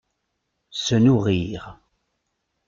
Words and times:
Se 0.83 0.95
nourrir. 0.95 1.77